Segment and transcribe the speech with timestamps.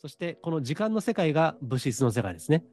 [0.00, 2.64] そしてこの時間の世界が物質の世界ですね。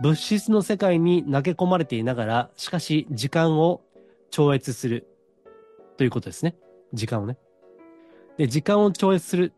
[0.00, 3.82] 物質の世界に投げ込まれていながら、しかし時間を
[4.30, 5.06] 超越する
[5.96, 6.56] ということですね。
[6.92, 7.36] 時間をね。
[8.38, 9.52] で、時間を超越する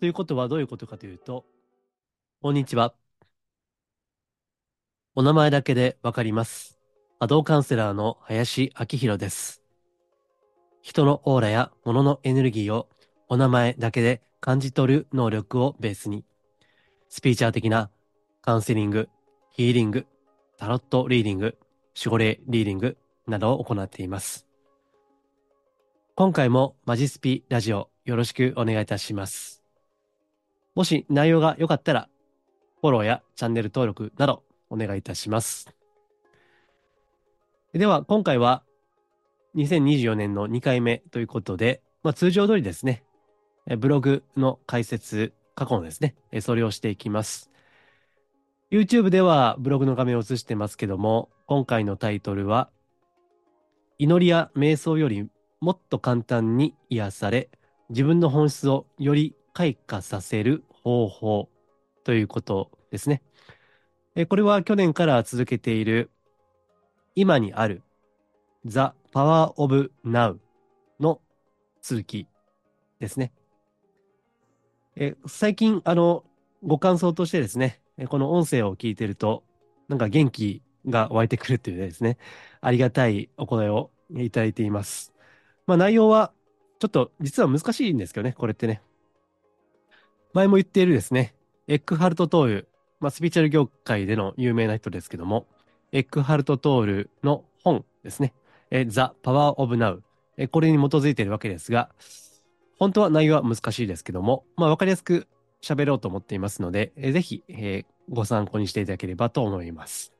[0.00, 1.44] ということはどういうことかというと、
[2.40, 2.94] こんにちは。
[5.14, 6.78] お名前だけでわかります。
[7.18, 9.62] 波動カウンセラーの林明宏です。
[10.82, 12.88] 人のオーラや物のエネルギーを
[13.28, 16.24] お名前だけで感じ取る能力をベースに、
[17.08, 17.90] スピーチャー的な
[18.42, 19.08] カウンセリング、
[19.50, 20.06] ヒーリング、
[20.58, 21.58] タロットリーディング、
[21.96, 22.96] 守護霊リーディング
[23.26, 24.46] などを行っています。
[26.14, 29.62] 今回もマジスピラジオよろしくお願いいたします。
[30.74, 32.08] もし内容が良かったら、
[32.80, 35.74] フォローやチャンネル登録などお願いいたします。
[37.72, 38.64] では、今回は
[39.54, 43.02] 2024年の2回目ということで、まあ、通常通りですね、
[43.78, 47.50] ブログの解説、過去のですね、それをしていきます。
[48.70, 52.70] YouTube ではブログの画面を映してますけども、今回のタイトルは、
[53.98, 55.28] 祈りや瞑想より
[55.60, 57.50] もっと簡単に癒され、
[57.88, 61.48] 自分の本質をより開花させる方法
[62.04, 63.24] ということですね。
[64.28, 66.12] これは去年から続けている
[67.16, 67.82] 今にある
[68.64, 70.36] The Power of Now
[71.00, 71.20] の
[71.82, 72.28] 続き
[73.00, 73.32] ですね。
[75.00, 76.24] え最近、あの、
[76.64, 79.44] ご感想としてですね、この音声を聞いてると、
[79.86, 82.18] なんか元気が湧いてくるっていうですね、
[82.60, 85.12] ありがたいお声をいただいています。
[85.68, 86.32] まあ内容は、
[86.80, 88.82] ちょっと実は難しいんですけどね、これってね。
[90.32, 91.32] 前も言っているですね、
[91.68, 95.46] エッグハルト・トール、まあスピーチャル業界での有名な人ですけども、
[95.92, 98.34] エッグハルト・トールの本ですね、
[98.72, 100.00] The Power of Now、
[100.50, 101.90] これに基づいているわけですが、
[102.78, 105.28] 本当は内容は難しいですけども、まあわかりやすく
[105.62, 110.12] 喋ろうと思っていますので、ぜひ、えー、ご参考にしていただければと思います。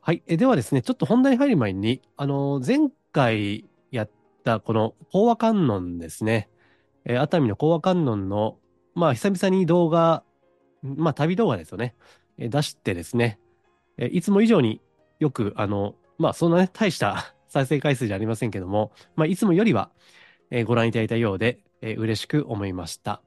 [0.00, 0.22] はい。
[0.26, 2.78] えではですね、ちょっと本題に入る前に、あの、前
[3.12, 4.10] 回やっ
[4.44, 6.48] たこの講和観音ですね、
[7.04, 8.56] えー、熱海の講和観音の、
[8.94, 10.24] まあ、久々に動画、
[10.82, 11.94] まあ、旅動画ですよね、
[12.38, 13.38] えー、出してですね、
[13.98, 14.80] えいつも以上に
[15.18, 19.90] よく、あの、まあ、そんなね、大した 再生回数じゃありませんけども、まあ、いつもよりは、
[20.50, 23.22] えご覧いただいたようで、え嬉しく思いました。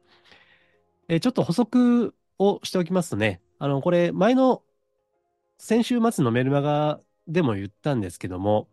[1.08, 4.64] えちょっと補足をしておきますとね、あの、これ、前の
[5.58, 8.68] 先週末のメルマガでも言ったんですけども、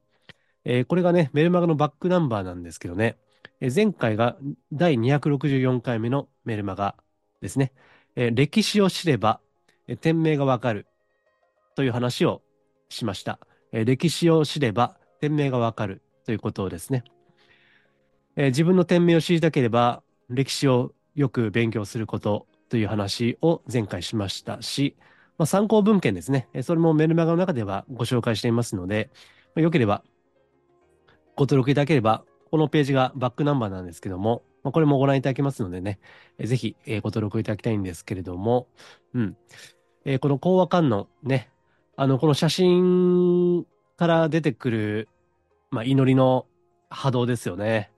[0.64, 3.16] えー、これがね、メルマガのバックナンバーなんですけどね、
[3.60, 4.36] えー、前回が
[4.72, 6.96] 第264回目のメルマガ
[7.40, 7.72] ですね。
[8.16, 9.40] えー、歴史を知れば、
[9.86, 10.86] え店名がわかる
[11.76, 12.42] という話を
[12.88, 13.38] しました。
[13.72, 17.04] え歴史を知れば、店名がわかるということをですね。
[18.42, 24.96] え自分の店名を知りたければ、歴史をよく勉強することという話を前回しましたし、
[25.36, 26.48] まあ、参考文献ですね。
[26.54, 29.10] えそれもメルマガの中ではご紹介していますので、
[29.54, 30.02] まあ、よければ
[31.36, 35.98] ご登録いただければ、このページがバックナンバーなんですけども、まあ、これもご覧いただけますのでね、
[36.38, 38.68] えぜひご登録いただきたいんですけれども、
[39.12, 39.36] うん。
[40.06, 41.50] えー、この講和観音ね、
[41.94, 43.66] あの、この写真
[43.98, 45.08] から出てくる、
[45.70, 46.46] まあ、祈りの
[46.88, 47.90] 波動ですよね。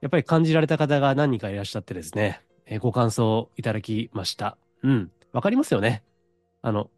[0.00, 4.56] やっぱり感じられた方が何人かいらっしゃってですね、えー、ご感想いただきました。
[4.82, 5.10] うん。
[5.32, 6.04] わかりますよね。
[6.62, 6.90] あの、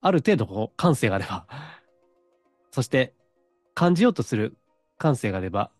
[0.00, 1.46] ある程度こう感性があれば
[2.72, 3.14] そして
[3.74, 4.56] 感じようとする
[4.98, 5.70] 感性があれば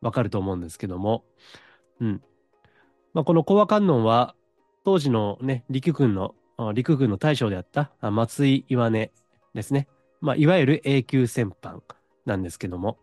[0.00, 1.24] わかると思うんですけども、
[2.00, 2.22] うん。
[3.14, 4.34] まあ、この講和観音は
[4.84, 6.34] 当時のね、陸軍の、
[6.74, 9.12] 陸軍の大将であった松井岩根
[9.54, 9.88] ですね。
[10.20, 11.82] まあ、いわゆる永久戦犯
[12.24, 12.98] なんですけども、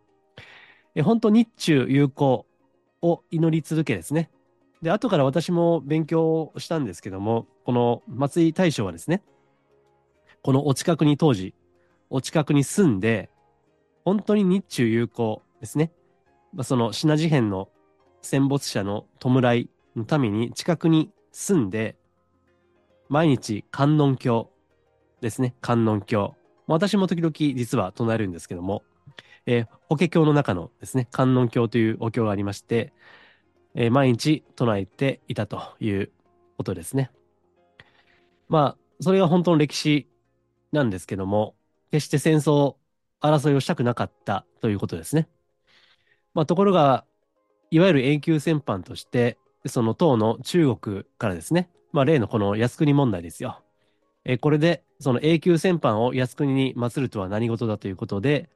[0.94, 2.46] え本当日中友好
[3.02, 4.30] を祈り続けですね。
[4.82, 9.22] で、後から私も勉強したんですけども、この松井大将はですね、
[10.42, 11.54] このお近くに当時、
[12.08, 13.30] お近くに住んで、
[14.04, 15.92] 本当に日中友好ですね。
[16.54, 17.68] まあ、その品事変の
[18.22, 21.96] 戦没者の弔いのために近くに住んで、
[23.08, 24.50] 毎日観音経
[25.20, 25.54] ですね。
[25.60, 26.34] 観音経。
[26.66, 28.82] 私も時々実は唱えるんですけども、
[29.46, 32.92] えー、法華経の中のですね、観音経というお経がありまして、
[33.74, 36.10] えー、毎日唱えていたという
[36.56, 37.10] ことですね。
[38.48, 40.08] まあ、それが本当の歴史
[40.72, 41.54] なんですけども、
[41.90, 42.76] 決して戦争、
[43.20, 45.28] 争いをしたくなかったということですね。
[46.34, 47.04] まあ、ところが、
[47.70, 53.62] いわゆる永久戦犯として、その党の中国からですね、まあ、例のこの靖国問題ですよ。
[54.24, 58.50] えこれで、その永久戦犯を靖国に祀るとは何事だということで、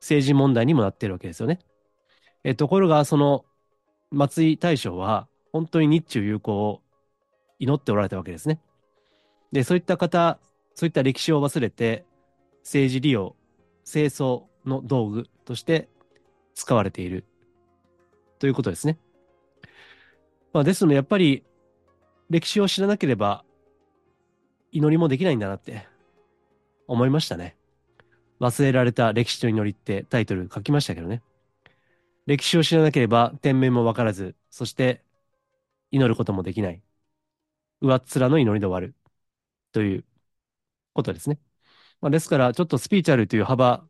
[0.00, 1.60] 政治問題にもなってるわけですよね。
[2.44, 3.44] えところが、その
[4.10, 6.82] 松井大将は、本当に日中友好を
[7.58, 8.60] 祈っておられたわけですね。
[9.52, 10.38] で、そういった方、
[10.74, 12.04] そういった歴史を忘れて、
[12.62, 13.34] 政治利用、
[13.84, 15.88] 清掃の道具として
[16.54, 17.24] 使われている
[18.38, 18.98] ということですね。
[20.52, 21.44] まあ、ですので、やっぱり
[22.28, 23.44] 歴史を知らなければ
[24.72, 25.86] 祈りもできないんだなって
[26.86, 27.56] 思いましたね。
[28.40, 31.22] 忘れられた歴史と祈りってタイトル書きましたけどね。
[32.26, 35.02] 歴史を知らなければ天命もわからず、そして
[35.90, 36.82] 祈ることもできない。
[37.80, 38.94] 上っ面の祈りで終わる。
[39.72, 40.04] という
[40.94, 41.38] ことですね。
[42.00, 43.84] まあ、ですから、ちょっとスピーチャルという幅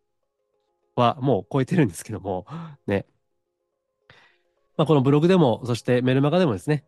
[0.97, 2.47] はもう超えてるんですけども、
[2.87, 3.07] ね。
[4.77, 6.85] まあ、このブログでも、そしてメルマガでもですね、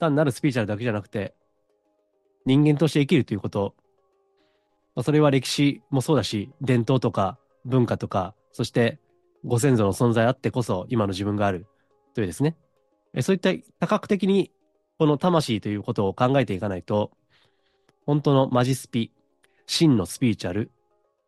[0.00, 1.34] 単なるスピーチャルだけじゃなくて、
[2.46, 3.74] 人間として生きるということ、
[4.98, 8.98] まあ、それは歴史もそうだし、伝統とか文化とか、そして
[9.44, 11.68] ご先祖の存在あってこそ今の自分がある
[12.14, 12.56] というですね、
[13.20, 14.50] そういった多角的に
[14.98, 17.12] この魂ということを考えていかないと、
[18.06, 19.12] 本当のマジスピ、
[19.68, 20.72] 真のスピーチャル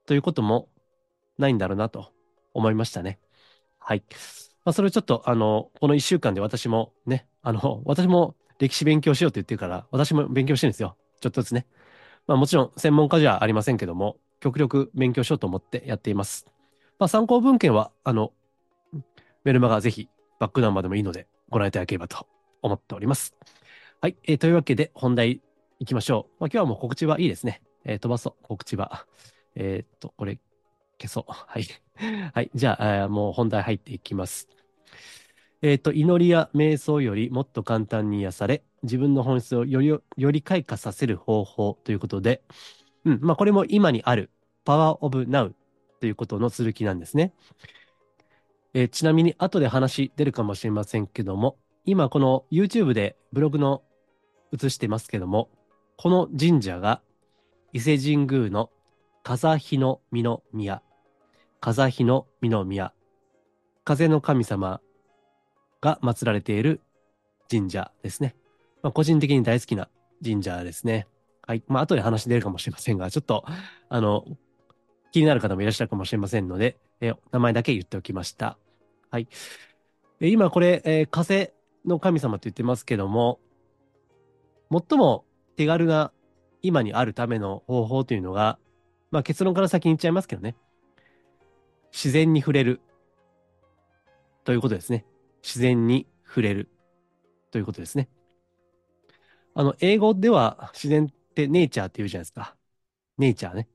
[0.05, 0.69] ということも
[1.38, 2.12] ないんだろうなと
[2.55, 3.20] 思いましたね。
[3.78, 4.02] はい。
[4.64, 10.96] まあ、それをちょっと、あの、この一週間で私もね、あの、私も歴史勉強しようって言ってるから、私も勉強してるんですよ。
[11.20, 11.66] ちょっとずつね。
[12.26, 16.46] まあもちろん専門家じゃありませんけども、極力勉強しようと思ってやっています。
[16.99, 18.32] まあ参考文献は、あの、
[19.44, 20.08] メルマガぜひ
[20.38, 22.26] バックナンバーでもいいのでご覧いただければと
[22.62, 23.34] 思っております。
[24.00, 24.17] はい。
[24.25, 25.40] えー、というわけで本題
[25.78, 26.32] 行きましょう。
[26.40, 27.62] まあ今日はもう告知はいいですね。
[27.84, 29.06] えー、飛ばそう、告知は。
[29.55, 30.38] えー、っと、これ
[31.00, 31.25] 消そう。
[31.28, 31.66] はい。
[32.32, 32.50] はい。
[32.55, 34.49] じゃあ、もう本題入っていきます。
[35.62, 42.42] えっ、ー、と、祈りや瞑想よりもっと簡単に癒され、自分の本質をより、より開花させる方法ということで、
[43.04, 44.30] うん、まあこれも今にある、
[44.64, 45.54] パワーオブナウ
[46.00, 47.34] ということの続きなんですね。
[48.72, 53.82] えー、ちなみに後で話出るかもしれませんけども、今この YouTube でブログの
[54.52, 55.50] 映してますけども、
[55.96, 57.02] この神社が
[57.72, 58.70] 伊勢神宮の
[59.22, 60.82] 風日の御宮、
[61.60, 62.94] 風日の御宮、
[63.84, 64.80] 風の神様
[65.80, 66.80] が祀られている
[67.50, 68.34] 神社ですね。
[68.82, 69.88] まあ、個人的に大好きな
[70.24, 71.06] 神社ですね。
[71.46, 71.62] はい。
[71.66, 73.44] まあ、後で話出るかもしれませんが、ちょっと、
[73.88, 74.24] あの、
[75.12, 78.58] 気になる方もいらっしゃるかもしれませんので、え名前だけ言っておきました。
[79.10, 79.28] はい。
[80.20, 81.52] え今これ、えー、風
[81.84, 83.40] の神様と言ってますけども、
[84.70, 85.24] 最も
[85.56, 86.12] 手軽な
[86.62, 88.58] 今にあるための方法というのが、
[89.10, 90.54] まあ結論から先に言っちゃいますけどね。
[91.92, 92.80] 自然に触れる。
[94.44, 95.04] ということですね。
[95.42, 96.69] 自然に触れる
[97.50, 98.08] ということですね。
[99.54, 102.56] あの、英語では自然ってネイチャーって言うじゃないですか。
[103.19, 103.69] ネイチャーね。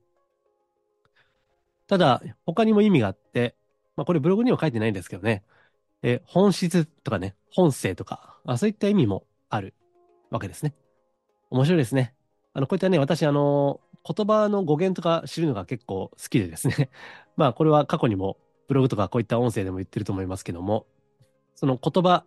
[1.88, 3.56] ただ、他にも意味があって、
[3.96, 5.44] まあこれブログには書いてないんですけどね。
[6.04, 9.74] え、本質とかね、本性とか、あそういった意味もある
[10.32, 10.76] わけですね。
[11.50, 12.16] 面白いですね。
[12.54, 16.90] あの、こういったね、私、あの、言葉の語源とか知るのが結構好きでですね。
[17.38, 20.86] まあ、これは過去にもブログとかこういった音声でも言ってると思いますけども、
[21.56, 22.24] その言葉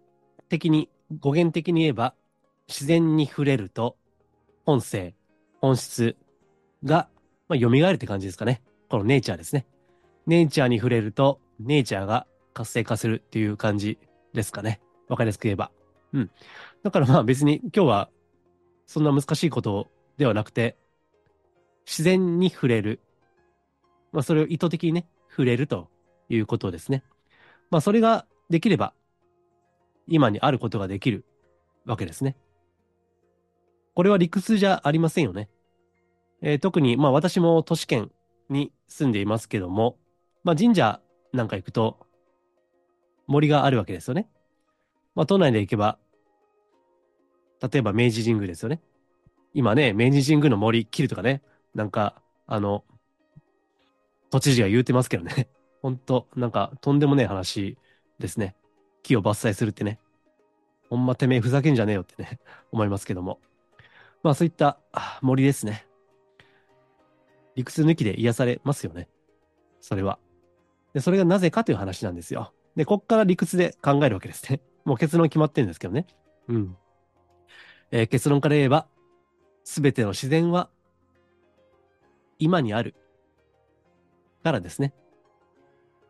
[0.49, 0.89] 的に、
[1.21, 2.15] 語源的に言えば、
[2.67, 3.97] 自然に触れると、
[4.67, 5.15] 本性、
[5.61, 6.17] 本質
[6.85, 7.09] が、
[7.49, 8.63] まあ、蘇るって感じですかね。
[8.89, 9.67] このネイチャーですね。
[10.27, 13.99] ネイチャーに触れると、ネイチャーが活性化するっていう感じ
[14.33, 14.81] ですかね。
[15.09, 15.71] わかりやすく言えば。
[16.13, 16.31] うん。
[16.83, 18.11] だからまあ別に今日は
[18.87, 20.77] そんな難しいことではなくて、
[21.87, 23.01] 自然に触れる。
[24.13, 25.89] まあそれを意図的にね、触れると
[26.29, 27.03] いうことですね。
[27.71, 28.95] まあそれができれば、
[30.09, 31.25] 今にあることができる
[31.87, 32.37] わけですね。
[33.95, 35.49] これは理屈じゃありませんよね。
[36.41, 38.11] えー、特に、まあ私も都市圏
[38.49, 39.97] に住んでいますけども、
[40.45, 41.01] まあ神社
[41.33, 41.99] なんか行くと
[43.27, 44.29] 森があるわけですよね。
[45.15, 45.99] まあ都内で行けば、
[47.61, 48.81] 例えば明治神宮ですよね。
[49.55, 51.43] 今ね、明治神宮の森切るとかね、
[51.75, 52.85] なんか、あの、
[54.31, 55.49] 都知事が言うてますけどね。
[55.83, 57.77] ほんと、なんか、とんでもねえ話
[58.19, 58.55] ですね。
[59.03, 59.99] 木を伐採するってね。
[60.91, 62.41] ほんまてめえふざけんじゃねえよってね、
[62.73, 63.41] 思いますけども。
[64.23, 64.79] まあそういった
[65.23, 65.87] 森ですね。
[67.55, 69.09] 理屈抜きで癒されますよね。
[69.81, 70.19] それは。
[70.95, 72.53] で、それがなぜかという話なんですよ。
[72.77, 74.61] で、こっから理屈で考えるわけですね。
[74.85, 76.07] もう結論決まってるんですけどね。
[76.49, 76.77] うん。
[77.91, 78.87] えー、結論から言えば、
[79.65, 80.71] すべての自然は
[82.39, 82.95] 今にある
[84.43, 84.95] からですね。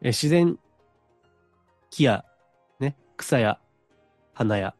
[0.00, 0.58] えー、自然、
[1.90, 2.24] 木や
[3.18, 3.58] 草や
[4.32, 4.74] 花や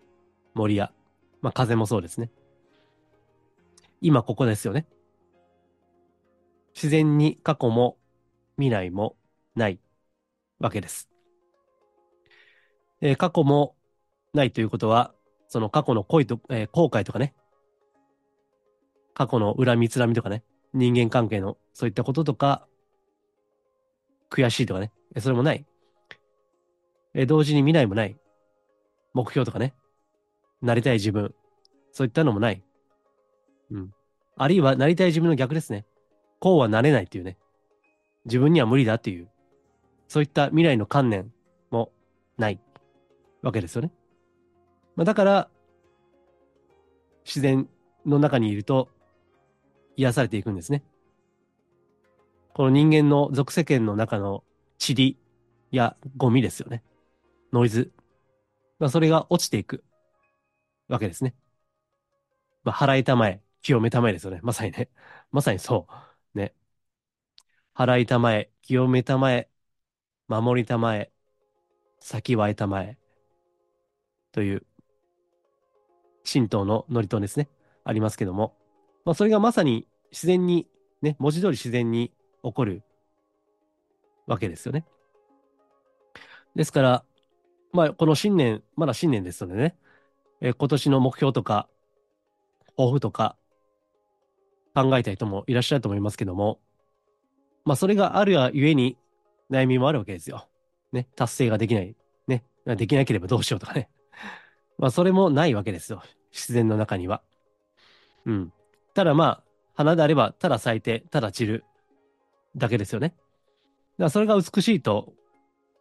[0.54, 0.92] 森や、
[1.42, 2.30] まあ、風もそうですね。
[4.00, 4.86] 今ここですよね。
[6.74, 7.98] 自然に過去も
[8.56, 9.16] 未来も
[9.56, 9.80] ない
[10.60, 11.10] わけです。
[13.00, 13.74] えー、過去も
[14.32, 15.12] ないということは、
[15.48, 17.34] その過去の恋と、えー、後悔とかね、
[19.14, 22.68] 過去の恨みつらみとかね、人間関係のそういったこととか、
[24.30, 25.66] 悔しいとかね、それもない。
[27.14, 28.16] え同時に未来もない。
[29.14, 29.74] 目標とかね、
[30.62, 31.34] なりたい自分、
[31.92, 32.62] そういったのもない。
[33.70, 33.94] うん。
[34.36, 35.84] あるいはなりたい自分の逆ですね。
[36.40, 37.36] こうはなれないっていうね。
[38.24, 39.28] 自分には無理だっていう、
[40.06, 41.32] そういった未来の観念
[41.70, 41.90] も
[42.36, 42.60] ない
[43.42, 43.90] わけですよね。
[44.96, 45.48] まあ、だから、
[47.24, 47.68] 自然
[48.06, 48.88] の中にいると
[49.96, 50.82] 癒されていくんですね。
[52.54, 54.42] この人間の属世間の中の
[54.80, 55.16] 塵
[55.70, 56.82] やゴミですよね。
[57.52, 57.92] ノイズ。
[58.78, 59.84] まあ、それが落ちていく
[60.88, 61.34] わけですね。
[62.64, 64.40] まあ、払いたまえ、清めたまえですよね。
[64.42, 64.90] まさにね。
[65.30, 65.86] まさにそ
[66.34, 66.38] う。
[66.38, 66.54] ね。
[67.74, 69.48] 払いたまえ、清めたまえ、
[70.28, 71.12] 守りたまえ、
[72.00, 72.98] 先はいたまえ。
[74.32, 74.66] という、
[76.30, 77.48] 神道の祝詞ですね。
[77.84, 78.54] ありますけども。
[79.04, 80.68] まあ、それがまさに自然に、
[81.02, 82.82] ね、文字通り自然に起こる
[84.26, 84.84] わけですよね。
[86.54, 87.04] ですから、
[87.72, 89.76] まあ、この新年、まだ新年ですのでね、
[90.40, 91.68] えー、今年の目標とか、
[92.76, 93.36] 抱負とか、
[94.74, 96.60] 考えたい人もいらっしゃると思いますけども、
[97.64, 98.96] まあ、それがあるがゆえに
[99.50, 100.48] 悩みもあるわけですよ。
[100.92, 101.94] ね、達成ができない。
[102.26, 103.90] ね、できなければどうしようとかね。
[104.78, 106.02] まあ、それもないわけですよ。
[106.32, 107.22] 自然の中には。
[108.24, 108.52] うん。
[108.94, 109.44] ただまあ、
[109.74, 111.64] 花であれば、ただ咲いて、ただ散る
[112.56, 113.08] だけですよね。
[113.08, 113.24] だか
[114.04, 115.12] らそれが美しいと、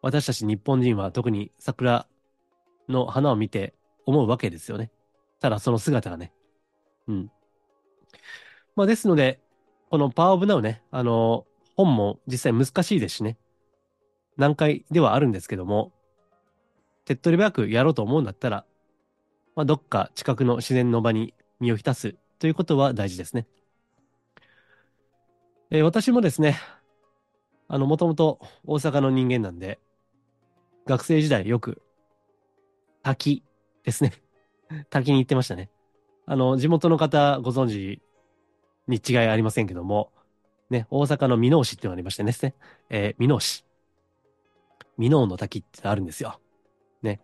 [0.08, 2.08] 私たち日本人は特に桜
[2.88, 3.74] の花を見て
[4.06, 4.90] 思うわけですよね。
[5.42, 6.32] ただその姿がね。
[7.10, 7.32] うん。
[8.78, 9.42] まあですので、
[9.90, 11.46] このパワーオブナウね、あの、
[11.76, 13.38] 本も実際難しいですしね。
[14.38, 15.92] 難解ではあるんですけども、
[17.04, 18.66] 手っ取り早くやろうと思うんだったら、
[19.58, 23.46] まあ、どっか近くの自然の場に身を浸すということは大事ですね。
[25.70, 26.58] えー、私もですね、
[27.68, 29.82] あの、もともと大阪の人間なんで、
[30.88, 31.82] 学生時代よく
[33.04, 33.44] 滝
[33.84, 34.14] ですね。
[34.90, 35.70] 滝に行ってましたね。
[36.26, 38.02] あの、地元の方ご存知
[38.88, 40.12] に違いありませんけども、
[40.70, 42.34] ね、大阪の箕面市ってのがありましてね、
[42.90, 43.66] えー、箕面市。
[44.98, 46.40] 箕面の滝ってあるんですよ。
[47.02, 47.22] ね。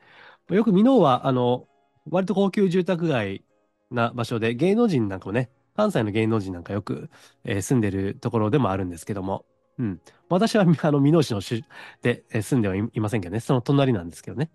[0.50, 1.67] よく箕面は、あの、
[2.10, 3.43] 割と高級住宅街
[3.91, 7.10] な場所で、芸能人なんかもね、関西の芸能人なんかよく、
[7.46, 9.46] えー、住んでるところでもあるんですけども、
[9.79, 10.01] うん。
[10.29, 11.65] 私は、あの、箕面市の市
[12.01, 14.49] で、えー、住んではいませんけどね、その隣なんですけどね。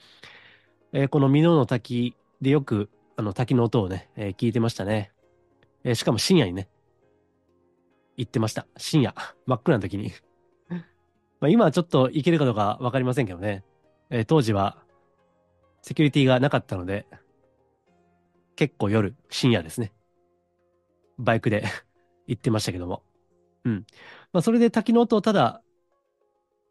[0.92, 5.12] えー、この箕面の滝でよく、あの、滝の音をね、えー、聞いてましたね。
[5.84, 6.68] えー、しかも深夜にね、
[8.16, 8.66] 行ってました。
[8.76, 9.14] 深夜。
[9.46, 10.12] 真っ暗な時に
[10.68, 13.64] まあ今はちょっと行けるかどうかわかりませんけどね。
[14.10, 14.82] えー、当時は、
[15.82, 17.06] セキュリティがなかったので、
[18.56, 19.92] 結構夜、深夜ですね。
[21.18, 21.64] バイクで
[22.26, 23.02] 行ってましたけども。
[23.64, 23.87] うん。
[24.32, 25.62] まあ、それで滝の音をただ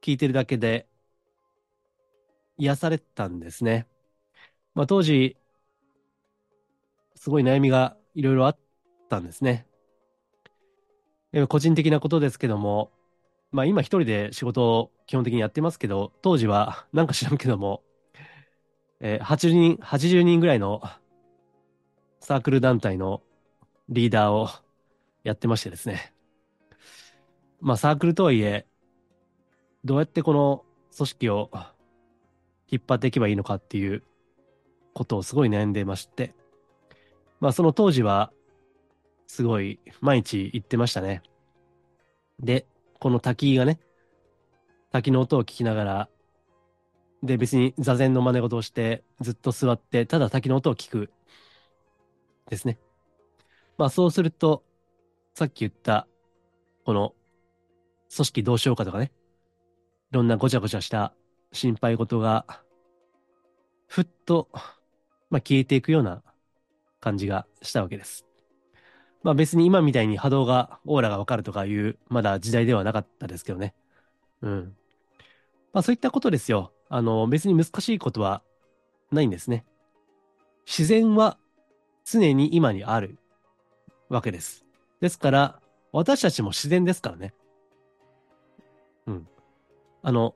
[0.02, 0.88] 聞いてるだけで
[2.58, 3.88] 癒されたんですね。
[4.74, 5.38] まあ、当時、
[7.16, 8.58] すごい悩みがいろいろあっ
[9.10, 9.66] たんですね。
[11.50, 12.92] 個人的なことですけども、
[13.52, 17.84] まあ今一人で仕事を基本的にやってますけど、当時はなんか知らんけども、
[19.00, 20.82] えー、80人、80人ぐらいの
[22.20, 23.22] サークル団体の
[23.90, 24.50] リーダーを
[25.24, 26.14] やってましてですね。
[27.60, 28.66] まあサークルとはいえ、
[29.84, 30.64] どうやってこの
[30.96, 31.50] 組織を
[32.70, 34.04] 引っ張っていけばいいのかっていう
[34.94, 36.34] ことをすごい悩んでまして。
[37.40, 38.32] まあその当時は、
[39.28, 41.22] すごい毎日行ってましたね。
[42.40, 42.66] で、
[43.00, 43.80] この滝がね、
[44.92, 46.10] 滝の音を聞きながら、
[47.24, 51.12] で別に座禅の真似事をしてずっと座ってただ滝の音を聞く
[52.50, 52.78] ですね。
[53.78, 54.64] まあそうすると、
[55.34, 56.08] さっき言った、
[56.86, 57.14] この、
[58.14, 59.12] 組織どうしようかとかね、
[60.12, 61.14] いろんなごちゃごちゃした
[61.52, 62.46] 心配事が、
[63.88, 64.50] ふっと、
[65.30, 66.24] まあ消えていくような
[67.00, 68.26] 感じがしたわけです。
[69.24, 73.74] まあ別に今みたいに波動が、オーラがわかるとかいう、まだ時代ではなかったですけどね。
[74.42, 74.76] うん。
[75.74, 76.72] まあそういったことですよ。
[76.90, 78.42] あの、別に難しいことは
[79.12, 79.66] ないんですね。
[80.66, 81.38] 自然は
[82.06, 83.18] 常に今にある
[84.10, 84.66] わけです。
[85.02, 85.62] ですから、
[85.92, 87.34] 私たちも自然ですからね。
[90.08, 90.36] あの、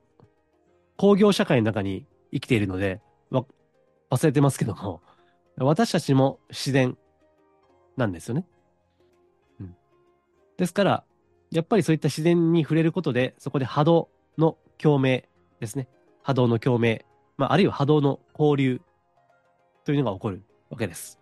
[0.98, 3.00] 工業社会の中に生きているので、
[3.30, 3.46] わ、
[4.10, 5.02] 忘れてますけども、
[5.56, 6.98] 私たちも自然
[7.96, 8.46] なんですよね。
[9.62, 9.76] うん。
[10.58, 11.06] ですから、
[11.52, 15.24] やっぱりそういった自然に触れることで、そこで波動の共鳴
[15.62, 15.88] ですね。
[16.22, 17.06] 波動の共鳴、
[17.38, 18.82] まあ、あるいは波動の交流
[19.86, 21.18] というのが起こるわけです。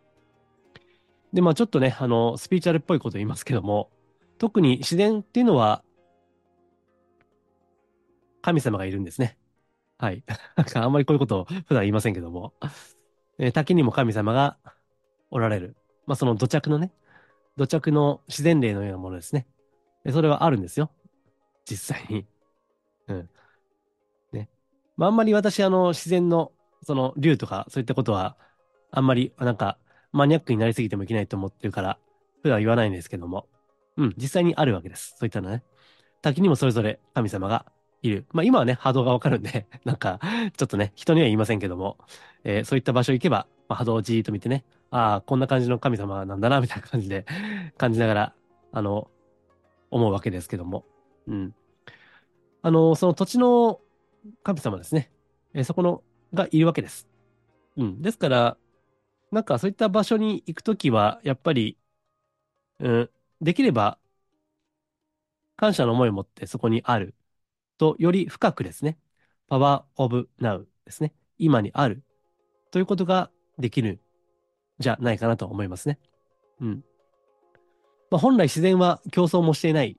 [1.33, 3.91] で、まあちょっとね、あの、スピーチャルっぽいこと言いますけども、
[4.39, 5.83] 特に自然っていうのは、
[8.41, 9.37] 神様がいるんですね。
[9.97, 10.23] はい。
[10.55, 12.53] なんかあんまりこういうことを普段言いませんけども、
[13.37, 14.57] え、滝にも神様が
[15.29, 15.75] おられる。
[16.05, 16.91] まあその土着のね、
[17.57, 19.47] 土着の自然霊のようなものですね。
[20.03, 20.91] でそれはあるんですよ。
[21.65, 22.25] 実際に。
[23.07, 23.29] うん。
[24.31, 24.49] ね。
[24.97, 26.51] まああんまり私、あの、自然の、
[26.83, 28.37] その、竜とか、そういったことは、
[28.91, 29.77] あんまり、なんか、
[30.11, 31.99] マニアックになりすぎてもいけないと思ってるから、
[32.41, 33.47] 普段言わないんですけども。
[33.97, 35.15] うん、実際にあるわけです。
[35.17, 35.63] そういったのね。
[36.21, 37.65] 滝にもそれぞれ神様が
[38.01, 38.25] いる。
[38.31, 40.19] まあ今はね、波動がわかるんで なんか、
[40.57, 41.97] ちょっとね、人には言いませんけども、
[42.43, 47.25] えー、そういった場所行けば、まあ、波動をじーっと見てね、ああ、こんな感じの神様なんだな、みたいな感じで
[47.77, 48.35] 感じながら、
[48.71, 49.09] あの、
[49.91, 50.85] 思うわけですけども。
[51.27, 51.55] うん。
[52.61, 53.81] あの、その土地の
[54.43, 55.11] 神様ですね。
[55.53, 56.03] えー、そこの、
[56.33, 57.07] がいるわけです。
[57.77, 58.01] うん。
[58.01, 58.57] ですから、
[59.31, 61.77] なんかそういった場所に行くときは、やっぱり、
[62.79, 63.09] うん、
[63.41, 63.99] できれば、
[65.57, 67.13] 感謝の思いを持ってそこにある
[67.79, 68.99] と、より深くですね、
[69.47, 72.03] パワーオブナウですね、今にある
[72.69, 73.99] ということができる
[74.77, 75.97] じゃないかなと思いますね。
[76.61, 76.83] うん。
[78.11, 79.97] まあ、本来自然は競争もしていない、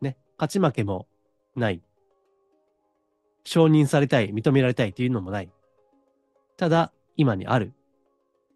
[0.00, 1.06] ね、勝ち負けも
[1.54, 1.82] ない、
[3.44, 5.52] 承認されたい、認められたいというのもない。
[6.56, 7.74] ただ、今にある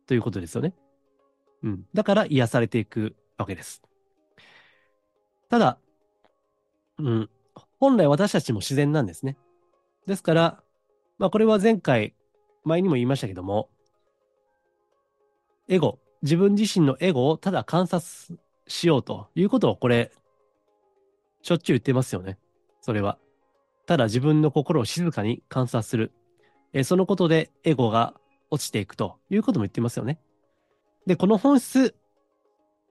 [0.06, 0.74] ということですよね。
[1.62, 1.86] うん。
[1.92, 3.82] だから癒されていくわけです。
[5.50, 5.78] ただ、
[6.98, 7.30] うん、
[7.82, 9.36] 本来私たちも自然なんですね。
[10.06, 10.62] ですから、
[11.18, 12.14] まあこれは前回、
[12.62, 13.70] 前にも言いましたけども、
[15.66, 20.12] エゴ、自分自身のエゴをただ観察しようということをこれ、
[21.42, 22.38] しょっちゅう言ってますよね。
[22.80, 23.18] それは。
[23.84, 26.12] ただ自分の心を静かに観察する。
[26.72, 28.14] えそのことでエゴが
[28.52, 30.20] 落ちていくということも言ってますよね。
[31.08, 31.96] で、この本質、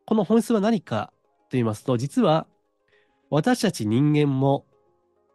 [0.05, 2.45] この本質は何かと言いますと、実は
[3.29, 4.65] 私たち人間も、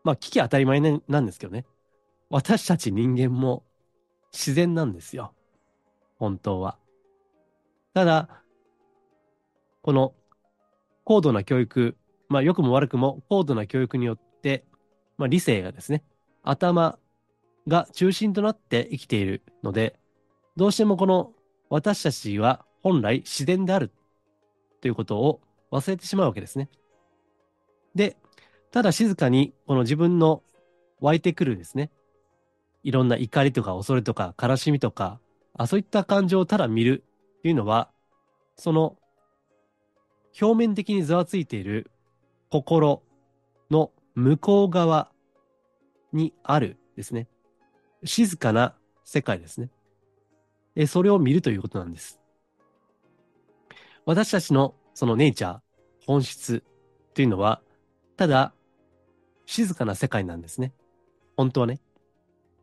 [0.07, 1.65] まあ、危機当たり前なんですけどね。
[2.31, 3.65] 私たち人間も
[4.33, 5.35] 自然なんですよ。
[6.21, 6.79] 本当は。
[7.93, 8.29] ただ、
[9.83, 10.15] この
[11.03, 11.97] 高度な教育、
[12.29, 14.65] まあ良くも悪くも高度な教育によって、
[15.19, 16.05] まあ理性がですね、
[16.45, 17.01] 頭
[17.67, 19.99] が中心となって生きているので、
[20.57, 21.33] どうしてもこの
[21.69, 23.91] 私たちは本来自然である
[24.81, 25.41] ということを
[25.73, 26.69] 忘れてしまうわけですね。
[27.97, 28.17] で、
[28.77, 30.43] ただ静かにこの自分の
[31.01, 31.91] 湧いてくるですね、
[32.83, 35.19] いろんな怒りとか恐れとか悲しみとか、
[35.55, 37.03] あそういった感情をただ見る
[37.39, 37.91] っていうのは、
[38.55, 38.99] その
[40.39, 41.91] 表面的にざわついている
[42.51, 43.03] 心
[43.71, 45.11] の向こう側
[46.13, 47.29] にあるですね。
[48.05, 49.71] 静かな世界ですね。
[50.75, 52.21] えそれを見るということなんです。
[54.05, 55.59] 私たちのそのネイチャー、
[56.05, 56.63] 本質
[57.15, 57.63] というのは、
[58.19, 58.53] ただ、
[59.47, 60.73] 静かな世界なんですね。
[61.37, 61.81] 本当はね。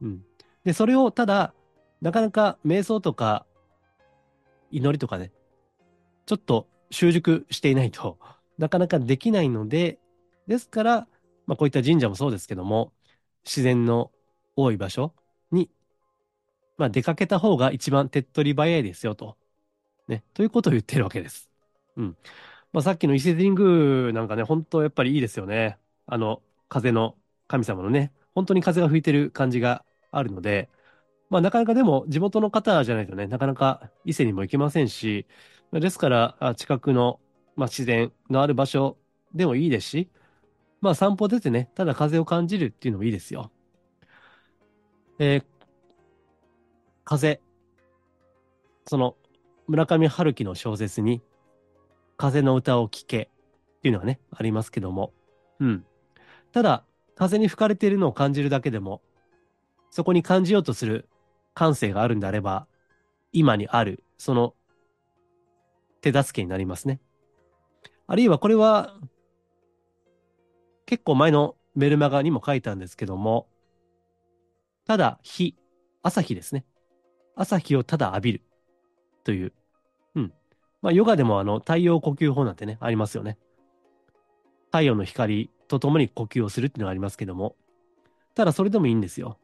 [0.01, 0.23] うん。
[0.63, 1.53] で、それをただ、
[2.01, 3.45] なかなか瞑想とか、
[4.71, 5.31] 祈りとかね、
[6.25, 8.17] ちょっと習熟していないと
[8.57, 9.99] なかなかできないので、
[10.47, 11.07] ですから、
[11.45, 12.91] まあこういった神社もそうですけども、
[13.45, 14.11] 自然の
[14.55, 15.13] 多い場所
[15.51, 15.69] に、
[16.77, 19.37] まあ出かけた方が一番手っ取り早いですよと。
[20.07, 20.23] ね。
[20.33, 21.49] ということを言ってるわけです。
[21.95, 22.17] うん。
[22.73, 25.77] まあさっきの伊勢神宮なんかね、本当やっぱりいいですよね。
[26.05, 27.15] あの、風の
[27.47, 30.69] 神様のね、本当に風が吹いてる感じがあるので、
[31.29, 35.25] まあなかなかでも地元の方じゃないとね、なかなか伊勢にも行けませんし、
[35.71, 37.19] ですから、近くの、
[37.55, 38.97] まあ、自然のある場所
[39.33, 40.09] でもいいですし、
[40.81, 43.51] まあ散歩出てね、ただ風を感じるっていうのもいいですよ。
[45.19, 45.43] えー、
[47.03, 47.39] 風。
[48.85, 49.15] その、
[49.67, 51.21] 村上春樹の小説に、
[52.17, 53.29] 風の歌を聴け
[53.77, 55.13] っていうのがね、ありますけども。
[55.59, 55.85] うん。
[56.53, 56.85] ただ、
[57.15, 59.01] 風に吹かれているのを感じるだけでも、
[59.89, 61.09] そこに感じようとする
[61.53, 62.67] 感性があるんであれば、
[63.31, 64.55] 今にある、その
[66.01, 66.99] 手助けになりますね。
[68.07, 68.99] あるいはこれは、
[70.85, 73.47] 結構前のメルマガにも書いたんですけども、
[74.85, 75.55] ただ日、
[76.03, 76.65] 朝日ですね。
[77.35, 78.41] 朝日をただ浴びる
[79.23, 79.53] という。
[80.15, 80.33] うん。
[80.81, 83.39] まあ、ヨガでもあの、太陽呼吸法なんてね、ありますよね。
[84.65, 87.55] 太陽の光とともに呼吸をするっていうのがありますけども、
[88.35, 89.37] ただそれでもいいんですよ。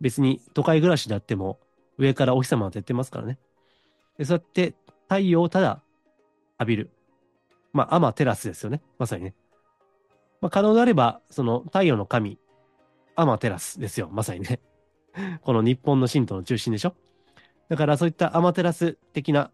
[0.00, 1.58] 別に都会暮らしであっても、
[1.98, 3.38] 上からお日様が照ってますからね。
[4.16, 4.74] でそうやって
[5.08, 5.82] 太陽をただ
[6.60, 6.90] 浴びる。
[7.72, 8.82] まあ、アマテラスですよね。
[8.98, 9.34] まさにね。
[10.40, 12.38] まあ、可能であれば、その太陽の神、
[13.16, 14.08] アマテラスですよ。
[14.12, 14.60] まさにね。
[15.42, 16.94] この日本の神道の中心でしょ。
[17.68, 19.50] だからそういったアマテラス的な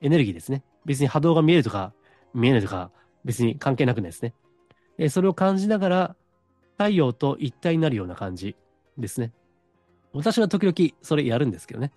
[0.00, 0.62] エネルギーですね。
[0.84, 1.92] 別に波動が見えるとか
[2.32, 2.92] 見えないとか
[3.24, 4.34] 別に関係なくないですね。
[4.98, 6.16] えそれを感じながら
[6.78, 8.56] 太陽と一体になるような感じ
[8.98, 9.32] ですね。
[10.12, 11.92] 私は時々それやるんですけどね。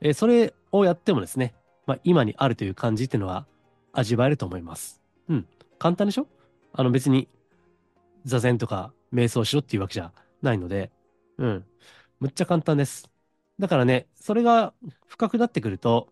[0.00, 1.54] えそれをやってもですね、
[1.86, 3.46] まあ、今にあるという感じっていうのは
[3.92, 5.00] 味わえると思います。
[5.28, 5.46] うん。
[5.78, 6.26] 簡単でしょ？
[6.72, 7.28] あの別に
[8.24, 10.12] 座禅とか瞑想しろっていうわけじゃ
[10.42, 10.90] ないので、
[11.38, 11.64] うん。
[12.20, 13.10] むっちゃ簡単です。
[13.58, 14.72] だからね、それが
[15.06, 16.08] 深くなってくると、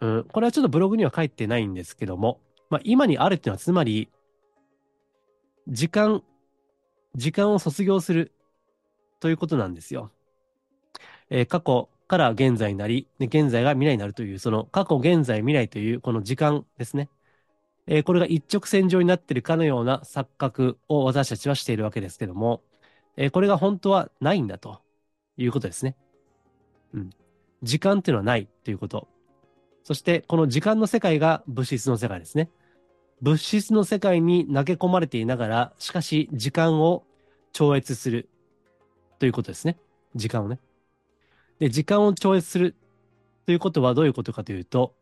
[0.00, 4.10] うん、これはちょっとブログには書いてないんですけども、まあ、今にあるっていうのはつまり、
[5.68, 6.22] 時間、
[7.14, 8.32] 時間を卒業する
[9.20, 10.10] ということなんですよ。
[11.28, 17.08] えー、過去から現在になり、で現在が未来になるという、その過去、現在、未来というこの時間ですね。
[17.86, 22.62] えー、これが一直線上になっているかのような錯覚を私たちはしているわけですけども、
[23.16, 24.80] えー、これが本当はないんだと
[25.36, 25.96] いうことですね。
[26.94, 27.10] うん。
[27.62, 29.08] 時間っていうのはないということ。
[29.84, 32.48] そして、この時間の世界が物質の世界ですね。
[33.22, 37.04] 物質の世界に投げ込まれていながら、しかし時間を
[37.52, 38.28] 超越する
[39.18, 39.78] ということですね。
[40.14, 40.60] 時間をね。
[41.58, 42.74] で、時間を超越する
[43.46, 44.96] ということはどういうことかというと、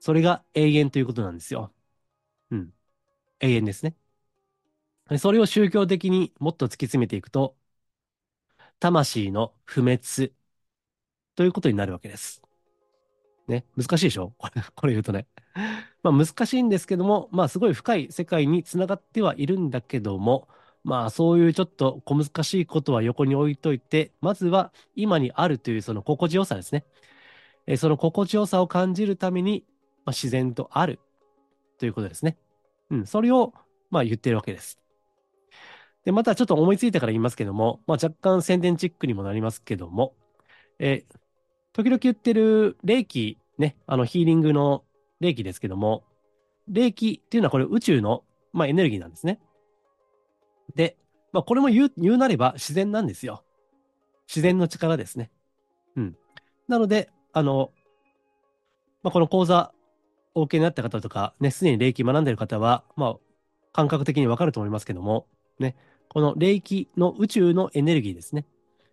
[0.00, 1.72] それが永遠ということなんですよ。
[2.50, 2.74] うん。
[3.40, 3.96] 永遠ですね。
[5.18, 7.56] それを宗教的にもっと突き詰めていくと、
[8.78, 10.32] 魂の不滅
[11.36, 12.43] ということになるわけです。
[13.46, 14.32] ね、難しいでしょ？
[14.38, 15.26] これ、これ言うとね。
[16.02, 20.48] まあ難しいんですけども、まあすごい深い世界につながってはいるんだけども、
[20.82, 26.84] まあそういうちょっと小難しいことは横に置いといて、まずは今にあるというその心地よさですね。
[27.66, 29.64] えその心地よさを感じるために、
[30.04, 30.98] まあ、自然とある
[31.78, 32.36] ということですね。
[32.90, 33.54] うん、それを
[33.90, 34.78] まあ言ってるわけです。
[36.04, 40.14] で、またちょっと思いついたから言いますけども、まあ若干宣伝チックにもなりますけども、
[40.78, 41.16] えー、
[41.74, 44.84] 時々言ってる霊気、ね、あのヒーリングの
[45.20, 46.04] 霊気ですけども、
[46.68, 49.40] 霊気っていうのはこれ宇宙の、まあ、エネルギーなんですね。
[50.76, 50.96] で、
[51.32, 53.42] まあ、これも言う、言うなれば自然なんですよ。
[54.28, 55.32] 自然の力ですね。
[55.96, 56.16] うん。
[56.68, 57.72] なので、あの、
[59.02, 59.72] まあ、この講座、
[60.36, 63.16] お受けになった方とか、ね、すでに霊気学んでる方は、まあ、
[63.72, 65.26] 感覚的にわかると思いますけども、
[65.58, 65.76] ね、
[66.08, 68.46] この霊気の宇宙のエネルギーですね。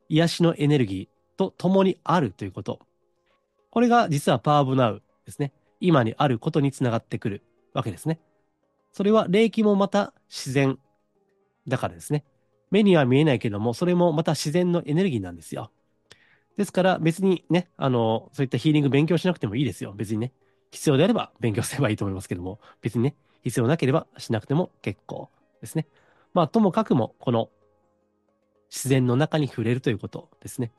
[0.10, 1.21] 癒しのエネルギー。
[1.42, 2.80] と共にあるということ。
[3.72, 5.54] これが実はパワーブナウですね。
[5.80, 8.20] 今にあることにつながってくるわけですね。
[8.92, 10.78] それは霊気もまた自然
[11.68, 12.24] だからですね。
[12.70, 15.72] 目には見えないけども、それもまた自然のエネルギーなんですよ。
[16.58, 19.94] ですから別にね、あの、そういったヒーリング勉強しなくてもいいですよ。
[19.94, 20.32] 別にね。
[20.72, 25.88] 必要であれば勉強すればいいと思いますけども、別にね、必要なければしなくても結構ですね。
[26.34, 27.50] まあ、ともかくも、この
[28.70, 30.72] 自然の中に触れるということですね。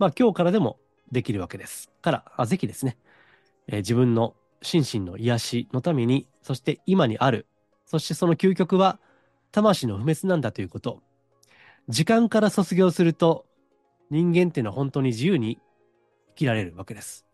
[0.00, 0.78] まあ今日からでも
[1.12, 1.90] できるわけです。
[2.00, 2.96] から、あぜひですね、
[3.68, 7.46] えー、自分の心身の癒しのために、そして今にある、
[7.84, 8.98] そしてその究極は
[9.52, 11.02] 魂の不滅なんだということ。
[11.88, 13.46] 時間から卒業すると
[14.10, 15.58] 人間っていうのは本当に自由に
[16.30, 17.26] 生きられるわけです。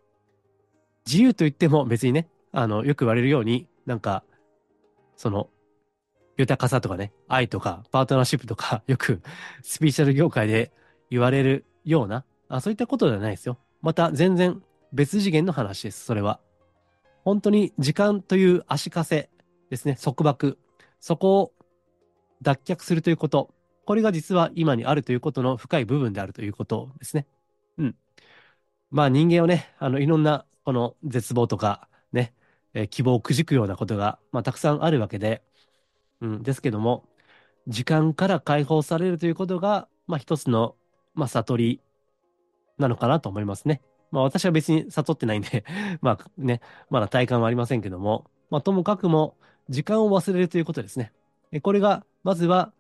[1.06, 4.24] 自由と言っても別にね、あの、よく言われるように、なんか、
[5.16, 5.48] その、
[6.36, 9.22] 豊かさとかね、愛とか、パートナーシップとか、よく
[9.62, 10.72] スピーチャル業界で
[11.10, 13.58] 言われるような、あそういったことではないですよ。
[13.82, 16.40] また全然別次元の話です、それは。
[17.24, 19.30] 本当に時間という足かせ
[19.70, 20.58] ですね、束縛。
[21.00, 21.52] そこを
[22.42, 23.52] 脱却するということ。
[23.84, 27.26] これが実は今にあるということの深い部分であるということですね。
[27.78, 27.96] うん。
[28.90, 32.32] まあ人間をね、あの、いろんなこの絶望とかね、
[32.74, 35.42] え、希望をくじくようなことが、まあたくさんあるわけで、
[36.20, 37.08] うん、ですけども、
[37.68, 40.76] 時間から解放されるということが、まあ一つの、
[41.14, 41.80] まあ悟り
[42.78, 43.80] なのかなと思いますね。
[44.10, 45.64] まあ私は別に悟ってないんで
[46.00, 46.60] まあね、
[46.90, 49.36] まだ体感はありませんけども、まあともかくも
[49.68, 51.12] 時間を忘れるということですね。
[51.62, 52.72] これがまずは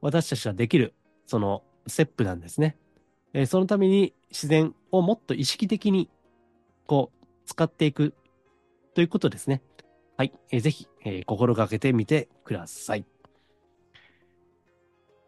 [0.00, 0.94] 私たちはできる
[1.26, 2.76] そのステップなんですね。
[3.34, 6.10] えそのために自然をもっと意識的に
[6.86, 8.14] こう使っていく
[8.94, 9.62] ということですね。
[10.16, 10.32] はい。
[10.50, 13.06] えー、ぜひ、え、心がけてみてください。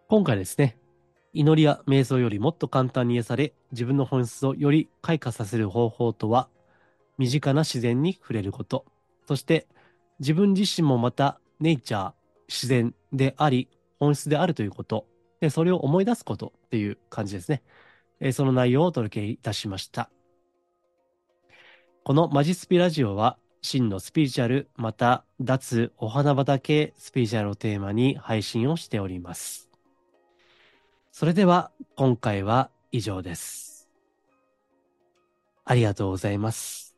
[0.09, 0.77] 今回ですね、
[1.35, 6.49] 祈りや瞑想よりもっと簡単に癒され、自分の本質をより開花させる方法とは、
[7.19, 8.85] 身近な自然に触れること、
[9.27, 9.67] そして
[10.21, 12.13] 自分自身もまたネイチャー、
[12.47, 13.69] 自然であり、
[13.99, 15.07] 本質であるということ、
[15.41, 17.65] でそれを思い出すことっていう感じですね。
[18.21, 20.11] え、その内容をお届けいたしました。
[22.05, 29.74] このマジスピラジオは、真のスピリチュアル、また脱お花畑スピリチュアルをテーマに配信をしております。
[31.17, 33.89] それでは今回は以上です。
[35.65, 36.94] ありがとうございます。